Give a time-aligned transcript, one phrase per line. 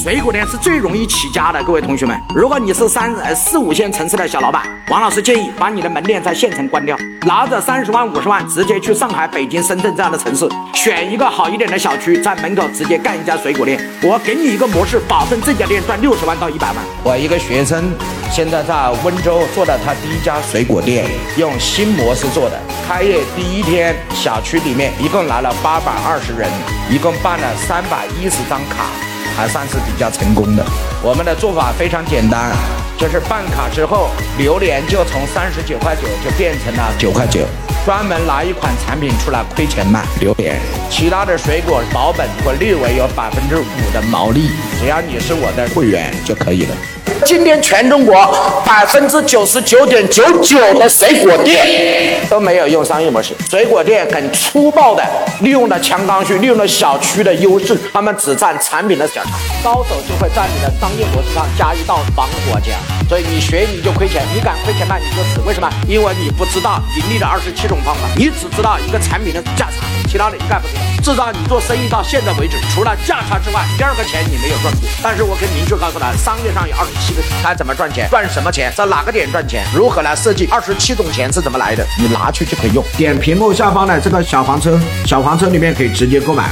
[0.00, 2.16] 水果店是最容易起家的，各位同学们。
[2.32, 13.84] 如果你是三呃四五线城市的小老板，王老师建议把你的门店在县城关掉，拿着三十万五十万直接去上海、北京、深圳这样的城市，选一个好一点的小区，在门口直接干一家水果店。
[14.00, 16.76] 我给你一个模式，保证这家店赚六十万到一百万。
[17.02, 17.92] 我一个学生
[18.30, 21.06] 现在在温州做的他第一家水果店，
[21.36, 22.60] 用新模式做的。
[22.86, 26.48] 开业第一天，小区里面一共来了八百二十人，
[26.88, 28.86] 一共办了三百一十张卡，
[29.38, 30.64] 还算是比较成功的。
[31.00, 32.50] 我们的做法非常简单，
[32.98, 37.42] 就是办卡之后，榴莲就从三十九块九就变成了九块九，
[37.86, 40.58] 专门拿一款产品出来亏钱卖榴莲，
[40.90, 46.74] 其他的水果保本或略微有百分之五的毛利，只要你是我的会员就可以了。
[47.24, 48.14] 今天全中国
[48.64, 55.02] 百分之九十九点九九的水果店都没有用商业模式，水果店很粗暴的
[55.40, 59.30] 利用了强刚需，利用了小区的优势，他们只占产品的小差，
[59.62, 62.74] 高手就会在你的商业模式上加一道防火墙，
[63.08, 65.68] 所以你学你就亏钱，你敢亏钱卖你就死，为什么？
[65.86, 70.74] 因为你不知道盈利的二十七种方法，你只知道一个产品的价差，其他的一概不知。
[71.08, 74.86] 至少你做生意到现在为止，除了价差之外，第二个钱你没有赚过。
[75.02, 82.84] 但是我可以明确告诉他，商业上有二十七个该怎么赚钱，赚什么钱，在哪个点赚钱，如何来设计二十七种钱是怎么来的，你拿去就可以用。
[82.98, 86.50] 点屏幕下方的这个小黄车，小黄车里面可以直接购买。